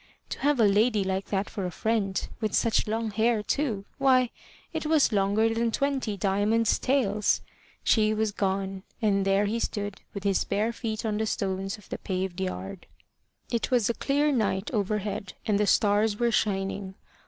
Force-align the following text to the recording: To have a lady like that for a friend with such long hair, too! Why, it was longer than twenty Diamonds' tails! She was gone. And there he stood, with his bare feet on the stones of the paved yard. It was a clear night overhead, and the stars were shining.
To 0.29 0.39
have 0.39 0.59
a 0.59 0.63
lady 0.65 1.03
like 1.03 1.27
that 1.27 1.47
for 1.47 1.63
a 1.63 1.69
friend 1.69 2.27
with 2.39 2.55
such 2.55 2.87
long 2.87 3.11
hair, 3.11 3.43
too! 3.43 3.85
Why, 3.99 4.31
it 4.73 4.87
was 4.87 5.11
longer 5.11 5.53
than 5.53 5.69
twenty 5.71 6.17
Diamonds' 6.17 6.79
tails! 6.79 7.41
She 7.83 8.11
was 8.11 8.31
gone. 8.31 8.81
And 8.99 9.25
there 9.25 9.45
he 9.45 9.59
stood, 9.59 10.01
with 10.15 10.23
his 10.23 10.43
bare 10.43 10.73
feet 10.73 11.05
on 11.05 11.17
the 11.19 11.27
stones 11.27 11.77
of 11.77 11.87
the 11.89 11.99
paved 11.99 12.41
yard. 12.41 12.87
It 13.51 13.69
was 13.69 13.91
a 13.91 13.93
clear 13.93 14.31
night 14.31 14.71
overhead, 14.73 15.33
and 15.45 15.59
the 15.59 15.67
stars 15.67 16.17
were 16.17 16.31
shining. 16.31 16.95